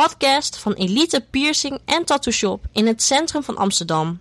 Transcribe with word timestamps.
podcast 0.00 0.56
van 0.56 0.72
Elite 0.72 1.20
Piercing 1.30 1.78
en 1.84 2.04
Tattoo 2.04 2.32
Shop 2.32 2.64
in 2.72 2.86
het 2.86 3.02
centrum 3.02 3.42
van 3.42 3.56
Amsterdam. 3.56 4.20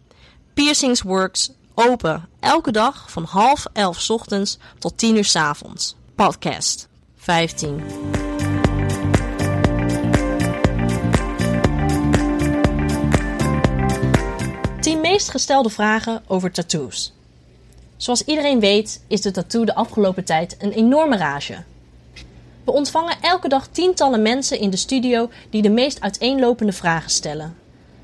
Piercings 0.53 1.01
Works, 1.01 1.51
open 1.73 2.29
elke 2.39 2.71
dag 2.71 3.11
van 3.11 3.23
half 3.23 3.65
elf 3.73 4.09
ochtends 4.09 4.57
tot 4.79 4.97
10 4.97 5.15
uur 5.15 5.25
's 5.25 5.35
avonds. 5.35 5.95
Podcast 6.15 6.87
15. 7.15 7.83
Tien 14.79 15.01
meest 15.01 15.29
gestelde 15.29 15.69
vragen 15.69 16.23
over 16.27 16.51
tattoos. 16.51 17.13
Zoals 17.97 18.21
iedereen 18.21 18.59
weet 18.59 19.03
is 19.07 19.21
de 19.21 19.31
tattoo 19.31 19.65
de 19.65 19.75
afgelopen 19.75 20.23
tijd 20.23 20.55
een 20.59 20.71
enorme 20.71 21.17
rage. 21.17 21.63
We 22.65 22.71
ontvangen 22.71 23.21
elke 23.21 23.47
dag 23.47 23.67
tientallen 23.67 24.21
mensen 24.21 24.59
in 24.59 24.69
de 24.69 24.77
studio 24.77 25.29
die 25.49 25.61
de 25.61 25.69
meest 25.69 26.01
uiteenlopende 26.01 26.71
vragen 26.71 27.09
stellen. 27.09 27.55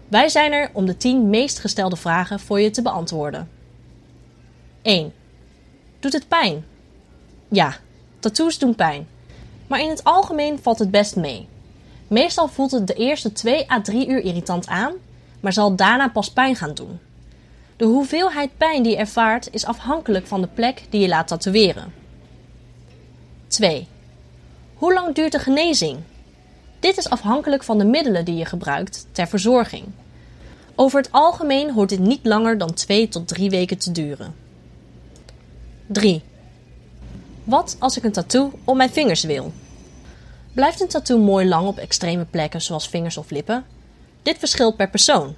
Wij 0.08 0.30
zijn 0.30 0.52
er 0.52 0.70
om 0.74 0.86
de 0.86 0.98
10 0.98 1.30
meest 1.30 1.60
gestelde 1.60 1.96
vragen 1.96 2.40
voor 2.40 2.60
je 2.62 2.70
te 2.70 2.82
beantwoorden. 2.82 3.50
1. 4.82 5.14
Doet 6.00 6.14
het 6.14 6.28
pijn? 6.28 6.66
Ja, 7.48 7.76
tattoos 8.20 8.60
doen 8.60 8.76
pijn. 8.76 9.08
Maar 9.68 9.80
in 9.80 9.90
het 9.90 10.04
algemeen 10.04 10.60
valt 10.62 10.80
het 10.80 10.92
best 10.92 11.16
mee. 11.16 11.48
Meestal 12.08 12.48
voelt 12.48 12.72
het 12.72 12.88
de 12.88 12.94
eerste 12.94 13.32
2 13.32 13.72
à 13.72 13.82
3 13.82 14.08
uur 14.08 14.20
irritant 14.20 14.68
aan, 14.68 14.94
maar 15.40 15.54
zal 15.54 15.76
daarna 15.76 16.08
pas 16.08 16.32
pijn 16.32 16.56
gaan 16.56 16.74
doen. 16.74 17.00
De 17.78 17.86
hoeveelheid 17.86 18.58
pijn 18.58 18.84
die 18.84 18.92
je 18.92 18.98
ervaart 18.98 19.48
is 19.52 19.66
afhankelijk 19.66 20.28
van 20.28 20.42
de 20.42 20.48
plek 20.48 20.84
die 20.90 21.02
je 21.02 21.08
laat 21.08 21.28
tatoeëren. 21.28 21.94
2. 23.48 23.88
Hoe 24.82 24.94
lang 24.94 25.16
duurt 25.16 25.32
de 25.32 25.40
genezing? 25.40 26.00
Dit 26.80 26.98
is 26.98 27.10
afhankelijk 27.10 27.64
van 27.64 27.78
de 27.78 27.86
middelen 27.86 28.26
die 28.26 28.36
je 28.36 28.46
gebruikt 28.46 29.08
ter 29.12 29.28
verzorging. 29.28 29.86
Over 30.76 31.00
het 31.02 31.12
algemeen 31.12 31.72
hoort 31.72 31.90
dit 31.90 32.00
niet 32.00 32.20
langer 32.24 32.58
dan 32.58 32.74
2 32.74 33.08
tot 33.08 33.28
3 33.28 33.50
weken 33.50 33.78
te 33.78 33.92
duren. 33.92 34.36
3. 35.88 36.24
Wat 37.44 37.76
als 37.80 37.98
ik 37.98 38.04
een 38.04 38.12
tattoo 38.12 38.52
op 38.64 38.76
mijn 38.76 38.90
vingers 38.90 39.24
wil? 39.24 39.52
Blijft 40.54 40.82
een 40.82 40.88
tattoo 40.88 41.18
mooi 41.18 41.48
lang 41.48 41.68
op 41.68 41.78
extreme 41.78 42.26
plekken 42.26 42.62
zoals 42.62 42.90
vingers 42.90 43.18
of 43.18 43.30
lippen? 43.30 43.66
Dit 44.22 44.38
verschilt 44.38 44.76
per 44.76 44.90
persoon. 44.90 45.36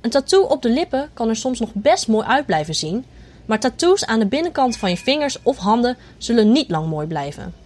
Een 0.00 0.10
tattoo 0.10 0.42
op 0.42 0.62
de 0.62 0.70
lippen 0.70 1.10
kan 1.14 1.28
er 1.28 1.36
soms 1.36 1.60
nog 1.60 1.70
best 1.72 2.08
mooi 2.08 2.26
uit 2.26 2.46
blijven 2.46 2.74
zien, 2.74 3.04
maar 3.46 3.60
tattoos 3.60 4.06
aan 4.06 4.18
de 4.18 4.26
binnenkant 4.26 4.76
van 4.76 4.90
je 4.90 4.96
vingers 4.96 5.38
of 5.42 5.56
handen 5.56 5.96
zullen 6.18 6.52
niet 6.52 6.70
lang 6.70 6.86
mooi 6.86 7.06
blijven. 7.06 7.61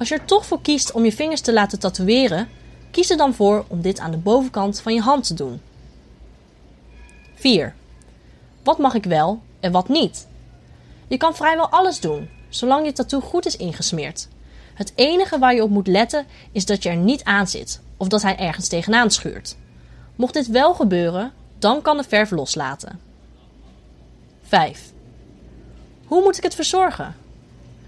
Als 0.00 0.08
je 0.08 0.14
er 0.14 0.24
toch 0.24 0.46
voor 0.46 0.62
kiest 0.62 0.92
om 0.92 1.04
je 1.04 1.12
vingers 1.12 1.40
te 1.40 1.52
laten 1.52 1.78
tatoeëren, 1.78 2.48
kies 2.90 3.10
er 3.10 3.16
dan 3.16 3.34
voor 3.34 3.64
om 3.68 3.80
dit 3.80 3.98
aan 3.98 4.10
de 4.10 4.16
bovenkant 4.16 4.80
van 4.80 4.94
je 4.94 5.00
hand 5.00 5.26
te 5.26 5.34
doen. 5.34 5.60
4. 7.34 7.74
Wat 8.62 8.78
mag 8.78 8.94
ik 8.94 9.04
wel 9.04 9.40
en 9.60 9.72
wat 9.72 9.88
niet? 9.88 10.26
Je 11.08 11.16
kan 11.16 11.34
vrijwel 11.34 11.68
alles 11.68 12.00
doen, 12.00 12.28
zolang 12.48 12.86
je 12.86 12.92
tattoo 12.92 13.20
goed 13.20 13.46
is 13.46 13.56
ingesmeerd. 13.56 14.28
Het 14.74 14.92
enige 14.94 15.38
waar 15.38 15.54
je 15.54 15.62
op 15.62 15.70
moet 15.70 15.86
letten 15.86 16.26
is 16.52 16.64
dat 16.64 16.82
je 16.82 16.88
er 16.88 16.96
niet 16.96 17.24
aan 17.24 17.46
zit 17.46 17.80
of 17.96 18.08
dat 18.08 18.22
hij 18.22 18.36
ergens 18.36 18.68
tegenaan 18.68 19.10
schuurt. 19.10 19.56
Mocht 20.16 20.34
dit 20.34 20.46
wel 20.46 20.74
gebeuren, 20.74 21.32
dan 21.58 21.82
kan 21.82 21.96
de 21.96 22.04
verf 22.04 22.30
loslaten. 22.30 23.00
5. 24.42 24.92
Hoe 26.04 26.22
moet 26.22 26.36
ik 26.36 26.42
het 26.42 26.54
verzorgen? 26.54 27.19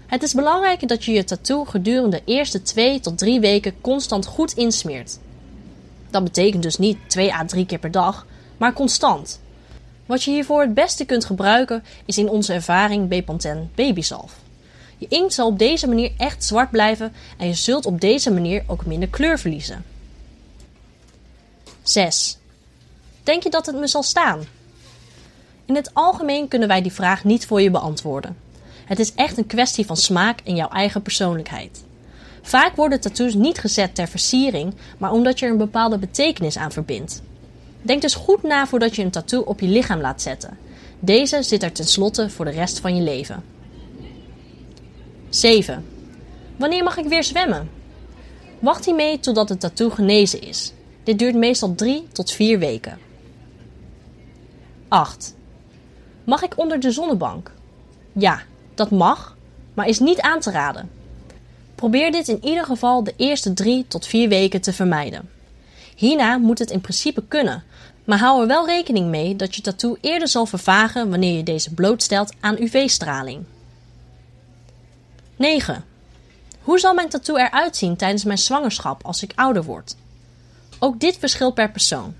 Het 0.07 0.23
is 0.23 0.33
belangrijk 0.33 0.87
dat 0.87 1.05
je 1.05 1.11
je 1.11 1.23
tattoo 1.23 1.63
gedurende 1.63 2.17
de 2.17 2.31
eerste 2.31 2.61
2 2.61 2.99
tot 2.99 3.17
3 3.17 3.39
weken 3.39 3.81
constant 3.81 4.25
goed 4.25 4.53
insmeert. 4.53 5.19
Dat 6.09 6.23
betekent 6.23 6.63
dus 6.63 6.77
niet 6.77 6.97
2 7.07 7.33
à 7.33 7.45
3 7.45 7.65
keer 7.65 7.79
per 7.79 7.91
dag, 7.91 8.25
maar 8.57 8.73
constant. 8.73 9.39
Wat 10.05 10.23
je 10.23 10.31
hiervoor 10.31 10.61
het 10.61 10.73
beste 10.73 11.05
kunt 11.05 11.25
gebruiken 11.25 11.83
is 12.05 12.17
in 12.17 12.29
onze 12.29 12.53
ervaring 12.53 13.07
Bepanthen 13.07 13.71
babyzalf. 13.75 14.35
Je 14.97 15.07
inkt 15.07 15.33
zal 15.33 15.47
op 15.47 15.59
deze 15.59 15.87
manier 15.87 16.11
echt 16.17 16.43
zwart 16.43 16.71
blijven 16.71 17.13
en 17.37 17.47
je 17.47 17.53
zult 17.53 17.85
op 17.85 18.01
deze 18.01 18.31
manier 18.31 18.63
ook 18.67 18.85
minder 18.85 19.09
kleur 19.09 19.39
verliezen. 19.39 19.85
6. 21.83 22.37
Denk 23.23 23.43
je 23.43 23.49
dat 23.49 23.65
het 23.65 23.75
me 23.75 23.87
zal 23.87 24.03
staan? 24.03 24.43
In 25.65 25.75
het 25.75 25.89
algemeen 25.93 26.47
kunnen 26.47 26.67
wij 26.67 26.81
die 26.81 26.93
vraag 26.93 27.23
niet 27.23 27.45
voor 27.45 27.61
je 27.61 27.71
beantwoorden. 27.71 28.37
Het 28.93 29.01
is 29.01 29.13
echt 29.15 29.37
een 29.37 29.47
kwestie 29.47 29.85
van 29.85 29.97
smaak 29.97 30.39
en 30.43 30.55
jouw 30.55 30.69
eigen 30.69 31.01
persoonlijkheid. 31.01 31.83
Vaak 32.41 32.75
worden 32.75 32.99
tattoos 33.01 33.33
niet 33.33 33.57
gezet 33.57 33.95
ter 33.95 34.07
versiering, 34.07 34.73
maar 34.97 35.11
omdat 35.11 35.39
je 35.39 35.45
er 35.45 35.51
een 35.51 35.57
bepaalde 35.57 35.97
betekenis 35.97 36.57
aan 36.57 36.71
verbindt. 36.71 37.21
Denk 37.81 38.01
dus 38.01 38.15
goed 38.15 38.43
na 38.43 38.67
voordat 38.67 38.95
je 38.95 39.03
een 39.03 39.11
tattoo 39.11 39.41
op 39.41 39.59
je 39.59 39.67
lichaam 39.67 39.99
laat 39.99 40.21
zetten. 40.21 40.57
Deze 40.99 41.43
zit 41.43 41.63
er 41.63 41.71
tenslotte 41.71 42.29
voor 42.29 42.45
de 42.45 42.51
rest 42.51 42.79
van 42.79 42.95
je 42.95 43.01
leven. 43.01 43.43
7. 45.29 45.85
Wanneer 46.55 46.83
mag 46.83 46.97
ik 46.97 47.05
weer 47.05 47.23
zwemmen? 47.23 47.69
Wacht 48.59 48.85
hiermee 48.85 49.19
totdat 49.19 49.49
het 49.49 49.59
tattoo 49.59 49.89
genezen 49.89 50.41
is. 50.41 50.73
Dit 51.03 51.19
duurt 51.19 51.35
meestal 51.35 51.75
3 51.75 52.07
tot 52.11 52.31
4 52.31 52.59
weken. 52.59 52.97
8. 54.87 55.35
Mag 56.23 56.43
ik 56.43 56.57
onder 56.57 56.79
de 56.79 56.91
zonnebank? 56.91 57.51
Ja, 58.11 58.41
dat 58.77 58.91
mag, 58.91 59.35
maar 59.73 59.87
is 59.87 59.99
niet 59.99 60.21
aan 60.21 60.39
te 60.39 60.51
raden. 60.51 60.89
Probeer 61.75 62.11
dit 62.11 62.27
in 62.27 62.45
ieder 62.45 62.65
geval 62.65 63.03
de 63.03 63.13
eerste 63.17 63.53
3 63.53 63.85
tot 63.87 64.07
4 64.07 64.29
weken 64.29 64.61
te 64.61 64.73
vermijden. 64.73 65.29
Hierna 65.95 66.37
moet 66.37 66.59
het 66.59 66.71
in 66.71 66.81
principe 66.81 67.23
kunnen, 67.27 67.63
maar 68.03 68.19
hou 68.19 68.41
er 68.41 68.47
wel 68.47 68.65
rekening 68.65 69.09
mee 69.09 69.35
dat 69.35 69.55
je 69.55 69.61
tattoo 69.61 69.97
eerder 70.01 70.27
zal 70.27 70.45
vervagen 70.45 71.09
wanneer 71.09 71.37
je 71.37 71.43
deze 71.43 71.73
blootstelt 71.73 72.33
aan 72.39 72.57
UV-straling. 72.59 73.43
9. 75.35 75.83
Hoe 76.61 76.79
zal 76.79 76.93
mijn 76.93 77.09
tattoo 77.09 77.35
eruit 77.35 77.75
zien 77.75 77.95
tijdens 77.95 78.23
mijn 78.23 78.37
zwangerschap 78.37 79.03
als 79.05 79.23
ik 79.23 79.31
ouder 79.35 79.63
word? 79.63 79.95
Ook 80.79 80.99
dit 80.99 81.17
verschilt 81.17 81.53
per 81.53 81.71
persoon. 81.71 82.13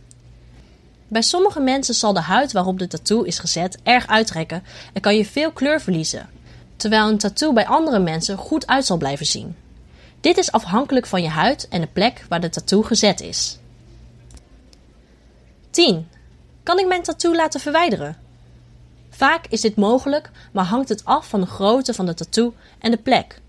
Bij 1.08 1.22
sommige 1.22 1.60
mensen 1.60 1.94
zal 1.94 2.14
de 2.14 2.22
huid 2.22 2.52
waarop 2.52 2.80
de 2.80 2.88
tattoo 2.88 3.22
is 3.22 3.40
gezet 3.40 3.78
erg 3.84 4.08
uitrekken 4.08 4.64
en 4.94 5.02
kan 5.02 5.16
je 5.16 5.26
veel 5.26 5.52
kleur 5.52 5.82
verliezen, 5.82 6.30
terwijl 6.76 7.08
een 7.08 7.18
tattoo 7.18 7.54
bij 7.54 7.68
andere 7.68 8.00
mensen 8.00 8.38
goed 8.38 8.68
uit 8.68 8.86
zal 8.86 8.98
blijven 8.98 9.26
zien. 9.26 9.56
Dit 10.22 10.38
is 10.38 10.52
afhankelijk 10.52 11.06
van 11.06 11.22
je 11.22 11.30
huid 11.30 11.68
en 11.68 11.82
de 11.82 11.88
plek 11.88 12.26
waar 12.30 12.42
de 12.42 12.50
tattoo 12.50 12.82
gezet 12.82 13.22
is. 13.22 13.58
10. 15.70 16.08
Kan 16.64 16.80
ik 16.80 16.88
mijn 16.88 17.02
tattoo 17.02 17.36
laten 17.36 17.60
verwijderen? 17.60 18.18
Vaak 19.10 19.46
is 19.50 19.62
dit 19.62 19.76
mogelijk, 19.76 20.32
maar 20.52 20.66
hangt 20.66 20.90
het 20.90 21.06
af 21.06 21.28
van 21.28 21.42
de 21.42 21.48
grootte 21.48 21.94
van 21.94 22.06
de 22.06 22.14
tattoo 22.14 22.54
en 22.80 22.92
de 22.92 22.98
plek. 22.98 23.42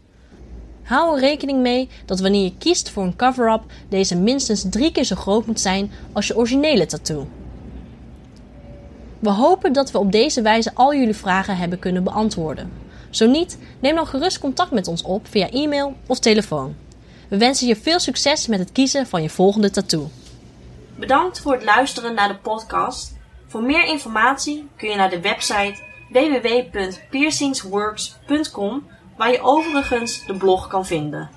Hou 0.82 1.14
er 1.14 1.20
rekening 1.20 1.60
mee 1.60 1.88
dat 2.04 2.20
wanneer 2.20 2.42
je 2.42 2.56
kiest 2.58 2.90
voor 2.90 3.02
een 3.02 3.16
cover-up, 3.16 3.62
deze 3.88 4.16
minstens 4.16 4.64
drie 4.70 4.92
keer 4.92 5.04
zo 5.04 5.16
groot 5.16 5.46
moet 5.46 5.60
zijn 5.60 5.90
als 6.12 6.26
je 6.26 6.36
originele 6.36 6.86
tattoo. 6.86 7.28
We 9.18 9.30
hopen 9.30 9.72
dat 9.72 9.90
we 9.90 9.98
op 9.98 10.12
deze 10.12 10.42
wijze 10.42 10.74
al 10.74 10.94
jullie 10.94 11.14
vragen 11.14 11.56
hebben 11.56 11.78
kunnen 11.78 12.04
beantwoorden. 12.04 12.72
Zo 13.14 13.26
niet, 13.26 13.58
neem 13.80 13.94
dan 13.94 14.06
gerust 14.06 14.38
contact 14.38 14.70
met 14.70 14.88
ons 14.88 15.02
op 15.02 15.26
via 15.28 15.50
e-mail 15.50 15.96
of 16.06 16.18
telefoon. 16.18 16.76
We 17.28 17.38
wensen 17.38 17.66
je 17.66 17.76
veel 17.76 17.98
succes 17.98 18.46
met 18.46 18.58
het 18.58 18.72
kiezen 18.72 19.06
van 19.06 19.22
je 19.22 19.30
volgende 19.30 19.70
tattoo. 19.70 20.10
Bedankt 20.98 21.40
voor 21.40 21.52
het 21.52 21.64
luisteren 21.64 22.14
naar 22.14 22.28
de 22.28 22.36
podcast. 22.36 23.16
Voor 23.46 23.62
meer 23.62 23.84
informatie 23.84 24.68
kun 24.76 24.88
je 24.88 24.96
naar 24.96 25.10
de 25.10 25.20
website 25.20 25.74
www.piercingsworks.com 26.10 28.86
waar 29.16 29.30
je 29.30 29.40
overigens 29.40 30.26
de 30.26 30.36
blog 30.36 30.68
kan 30.68 30.86
vinden. 30.86 31.30